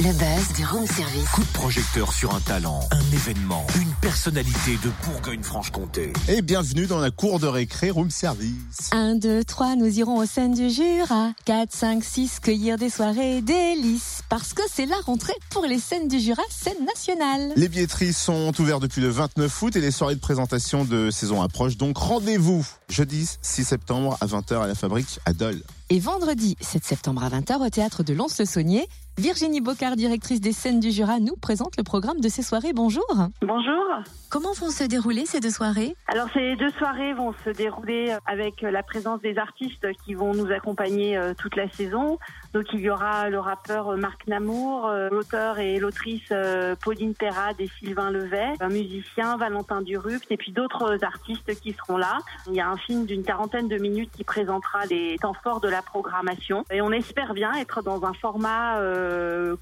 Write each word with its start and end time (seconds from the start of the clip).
Le 0.00 0.12
buzz 0.12 0.56
du 0.56 0.64
room 0.64 0.86
service. 0.86 1.28
Coup 1.30 1.40
de 1.40 1.52
projecteur 1.52 2.12
sur 2.12 2.32
un 2.32 2.38
talent, 2.38 2.78
un 2.92 3.12
événement, 3.12 3.66
une 3.80 3.92
personnalité 4.00 4.78
de 4.84 4.90
Bourgogne-Franche-Comté. 5.04 6.12
Et 6.28 6.40
bienvenue 6.40 6.86
dans 6.86 7.00
la 7.00 7.10
cour 7.10 7.40
de 7.40 7.48
récré 7.48 7.90
room 7.90 8.08
service. 8.08 8.90
1, 8.92 9.16
2, 9.16 9.42
3, 9.42 9.74
nous 9.74 9.98
irons 9.98 10.18
aux 10.18 10.24
scènes 10.24 10.54
du 10.54 10.70
Jura. 10.70 11.32
4, 11.46 11.72
5, 11.74 12.04
6, 12.04 12.38
cueillir 12.38 12.78
des 12.78 12.90
soirées 12.90 13.42
délices. 13.42 14.22
Parce 14.28 14.54
que 14.54 14.62
c'est 14.72 14.86
la 14.86 14.98
rentrée 15.04 15.34
pour 15.50 15.66
les 15.66 15.80
scènes 15.80 16.06
du 16.06 16.20
Jura, 16.20 16.42
scène 16.48 16.84
nationale. 16.86 17.52
Les 17.56 17.68
billetteries 17.68 18.12
sont 18.12 18.52
ouvertes 18.60 18.82
depuis 18.82 19.00
le 19.00 19.08
29 19.08 19.62
août 19.62 19.74
et 19.74 19.80
les 19.80 19.90
soirées 19.90 20.14
de 20.14 20.20
présentation 20.20 20.84
de 20.84 21.10
saison 21.10 21.42
approchent. 21.42 21.76
Donc 21.76 21.98
rendez-vous 21.98 22.64
jeudi 22.88 23.28
6 23.42 23.64
septembre 23.64 24.16
à 24.20 24.26
20h 24.26 24.62
à 24.62 24.68
la 24.68 24.76
fabrique 24.76 25.18
à 25.26 25.32
Dole. 25.32 25.60
Et 25.90 26.00
vendredi 26.00 26.54
7 26.60 26.84
septembre 26.84 27.24
à 27.24 27.30
20h 27.30 27.66
au 27.66 27.70
théâtre 27.70 28.02
de 28.02 28.12
Lons-le-Saunier, 28.12 28.86
Virginie 29.18 29.60
Bocard, 29.60 29.96
directrice 29.96 30.40
des 30.40 30.52
scènes 30.52 30.78
du 30.78 30.92
Jura, 30.92 31.18
nous 31.18 31.34
présente 31.34 31.76
le 31.76 31.82
programme 31.82 32.20
de 32.20 32.28
ces 32.28 32.42
soirées. 32.42 32.72
Bonjour. 32.72 33.04
Bonjour. 33.42 33.84
Comment 34.30 34.52
vont 34.52 34.70
se 34.70 34.84
dérouler 34.84 35.26
ces 35.26 35.40
deux 35.40 35.50
soirées? 35.50 35.96
Alors 36.06 36.28
ces 36.32 36.54
deux 36.54 36.70
soirées 36.72 37.14
vont 37.14 37.34
se 37.44 37.50
dérouler 37.50 38.14
avec 38.26 38.60
la 38.62 38.84
présence 38.84 39.20
des 39.20 39.36
artistes 39.38 39.86
qui 40.04 40.14
vont 40.14 40.34
nous 40.34 40.52
accompagner 40.52 41.16
euh, 41.16 41.32
toute 41.36 41.56
la 41.56 41.68
saison. 41.70 42.18
Donc 42.52 42.66
il 42.72 42.80
y 42.80 42.90
aura 42.90 43.28
le 43.28 43.40
rappeur 43.40 43.96
Marc 43.96 44.28
Namour, 44.28 44.86
euh, 44.86 45.08
l'auteur 45.10 45.58
et 45.58 45.80
l'autrice 45.80 46.28
euh, 46.30 46.76
Pauline 46.76 47.14
Perrade 47.14 47.56
et 47.58 47.68
Sylvain 47.80 48.10
Levet, 48.10 48.52
un 48.60 48.68
musicien 48.68 49.36
Valentin 49.36 49.82
Durupt 49.82 50.30
et 50.30 50.36
puis 50.36 50.52
d'autres 50.52 51.02
artistes 51.02 51.58
qui 51.60 51.72
seront 51.72 51.96
là. 51.96 52.18
Il 52.46 52.54
y 52.54 52.60
a 52.60 52.68
un 52.68 52.76
film 52.76 53.04
d'une 53.04 53.24
quarantaine 53.24 53.66
de 53.66 53.78
minutes 53.78 54.10
qui 54.14 54.22
présentera 54.22 54.86
les 54.86 55.16
temps 55.18 55.34
forts 55.42 55.60
de 55.60 55.68
la 55.68 55.82
programmation 55.82 56.64
et 56.70 56.82
on 56.82 56.92
espère 56.92 57.34
bien 57.34 57.52
être 57.54 57.82
dans 57.82 58.04
un 58.04 58.12
format 58.12 58.78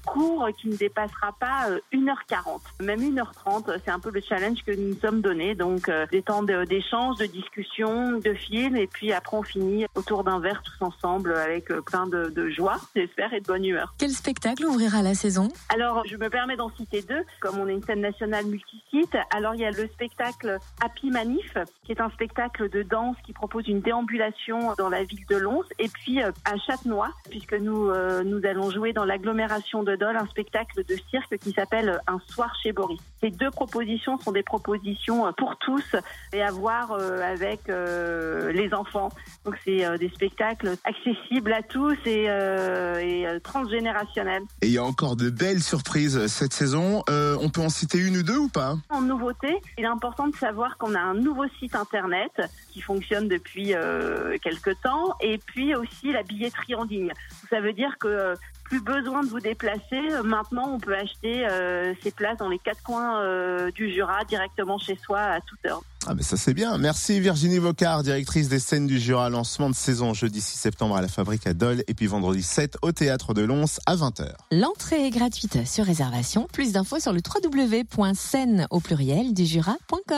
court 0.05 0.49
qui 0.59 0.69
ne 0.69 0.75
dépassera 0.75 1.33
pas 1.39 1.69
1h40, 1.93 2.61
même 2.81 2.99
1h30. 2.99 3.79
C'est 3.83 3.91
un 3.91 3.99
peu 3.99 4.11
le 4.11 4.21
challenge 4.21 4.63
que 4.65 4.71
nous 4.71 4.89
nous 4.89 4.99
sommes 4.99 5.21
donnés. 5.21 5.55
Donc 5.55 5.89
des 6.11 6.21
temps 6.21 6.43
d'échange, 6.43 7.17
de 7.17 7.25
discussion, 7.25 8.19
de 8.19 8.33
film 8.33 8.75
et 8.75 8.87
puis 8.87 9.13
après 9.13 9.37
on 9.37 9.43
finit 9.43 9.85
autour 9.95 10.23
d'un 10.23 10.39
verre 10.39 10.61
tous 10.63 10.85
ensemble 10.85 11.35
avec 11.35 11.67
plein 11.85 12.07
de, 12.07 12.29
de 12.29 12.49
joie, 12.49 12.77
j'espère, 12.95 13.33
et 13.33 13.41
de 13.41 13.45
bonne 13.45 13.65
humeur. 13.65 13.93
Quel 13.97 14.11
spectacle 14.11 14.65
ouvrira 14.65 15.01
la 15.01 15.13
saison? 15.13 15.49
Alors 15.73 16.03
je 16.05 16.15
me 16.17 16.29
permets 16.29 16.55
d'en 16.55 16.69
citer 16.71 17.01
deux, 17.01 17.23
comme 17.41 17.59
on 17.59 17.67
est 17.67 17.73
une 17.73 17.83
scène 17.83 18.01
nationale 18.01 18.45
multisite. 18.45 19.15
Alors 19.35 19.55
il 19.55 19.61
y 19.61 19.65
a 19.65 19.71
le 19.71 19.87
spectacle 19.87 20.57
Happy 20.83 21.09
Manif, 21.09 21.57
qui 21.83 21.91
est 21.91 22.01
un 22.01 22.09
spectacle 22.11 22.69
de 22.69 22.83
danse 22.83 23.15
qui 23.25 23.33
propose 23.33 23.67
une 23.67 23.81
déambulation 23.81 24.73
dans 24.77 24.89
la 24.89 25.03
ville 25.03 25.25
de 25.29 25.37
Lons, 25.37 25.63
et 25.79 25.87
puis 25.87 26.21
à 26.21 26.57
Châtenois, 26.65 27.11
puisque 27.29 27.53
nous 27.53 27.91
nous 28.23 28.45
allons 28.45 28.69
jouer 28.71 28.93
dans 28.93 29.05
l'agglomération 29.37 29.83
de 29.83 29.95
Dole 29.95 30.17
un 30.17 30.25
spectacle 30.25 30.83
de 30.83 30.95
cirque 31.09 31.37
qui 31.37 31.51
s'appelle 31.51 31.99
Un 32.07 32.19
soir 32.27 32.53
chez 32.61 32.71
Boris. 32.71 32.99
Ces 33.21 33.29
deux 33.29 33.51
propositions 33.51 34.19
sont 34.19 34.31
des 34.31 34.43
propositions 34.43 35.31
pour 35.37 35.57
tous 35.57 35.95
et 36.33 36.41
à 36.41 36.51
voir 36.51 36.91
avec 36.91 37.67
les 37.67 38.73
enfants. 38.73 39.09
Donc 39.45 39.55
c'est 39.63 39.97
des 39.97 40.09
spectacles 40.09 40.75
accessibles 40.83 41.53
à 41.53 41.61
tous 41.61 41.97
et, 42.05 42.25
et 42.25 43.27
transgénérationnels. 43.41 44.43
Et 44.61 44.67
il 44.67 44.73
y 44.73 44.77
a 44.77 44.83
encore 44.83 45.15
de 45.15 45.29
belles 45.29 45.61
surprises 45.61 46.27
cette 46.27 46.53
saison. 46.53 47.03
Euh, 47.09 47.37
on 47.41 47.49
peut 47.49 47.61
en 47.61 47.69
citer 47.69 47.97
une 47.97 48.17
ou 48.17 48.23
deux 48.23 48.37
ou 48.37 48.49
pas? 48.49 48.75
En 48.89 49.01
nouveauté, 49.01 49.61
il 49.77 49.83
est 49.83 49.87
important 49.87 50.27
de 50.27 50.35
savoir 50.35 50.77
qu'on 50.77 50.95
a 50.95 50.99
un 50.99 51.13
nouveau 51.13 51.45
site 51.59 51.75
internet 51.75 52.31
qui 52.71 52.81
fonctionne 52.81 53.27
depuis 53.27 53.73
euh, 53.73 54.37
quelques 54.41 54.79
temps 54.81 55.15
et 55.21 55.37
puis 55.37 55.75
aussi 55.75 56.11
la 56.11 56.23
billetterie 56.23 56.75
en 56.75 56.83
ligne. 56.83 57.11
Ça 57.49 57.61
veut 57.61 57.73
dire 57.73 57.97
que 57.99 58.33
plus 58.67 58.81
besoin 58.81 59.23
de 59.23 59.29
vous 59.29 59.39
déplacer. 59.39 60.01
Maintenant, 60.23 60.71
on 60.73 60.79
peut 60.79 60.95
acheter 60.95 61.47
euh, 61.47 61.93
ses 62.03 62.11
places 62.11 62.37
dans 62.37 62.49
les 62.49 62.59
quatre 62.59 62.83
coins 62.83 63.21
euh, 63.21 63.71
du 63.71 63.91
Jura 63.91 64.23
directement 64.25 64.77
chez 64.77 64.97
soi 65.03 65.19
à 65.19 65.39
toute 65.41 65.65
heure. 65.65 65.81
Ah 66.09 66.13
mais 66.15 66.23
ça 66.23 66.37
c'est 66.37 66.53
bien. 66.53 66.77
Merci 66.77 67.19
Virginie 67.19 67.57
Vocard, 67.57 68.01
directrice 68.01 68.47
des 68.47 68.59
scènes 68.59 68.87
du 68.87 68.97
Jura. 68.97 69.29
Lancement 69.29 69.69
de 69.69 69.75
saison 69.75 70.13
jeudi 70.13 70.39
6 70.39 70.57
septembre 70.57 70.95
à 70.95 71.01
la 71.01 71.09
Fabrique 71.09 71.45
à 71.45 71.53
Dole 71.53 71.83
et 71.87 71.93
puis 71.93 72.07
vendredi 72.07 72.43
7 72.43 72.77
au 72.81 72.93
Théâtre 72.93 73.33
de 73.33 73.41
Lons 73.41 73.65
à 73.85 73.95
20h. 73.95 74.31
L'entrée 74.51 75.05
est 75.05 75.09
gratuite 75.09 75.67
sur 75.67 75.83
réservation. 75.83 76.47
Plus 76.53 76.71
d'infos 76.71 76.99
sur 76.99 77.11
le 77.11 77.19
www.scène 77.19 78.67
au 78.69 78.79
pluriel 78.79 79.33
du 79.33 79.45
Jura.com. 79.45 80.15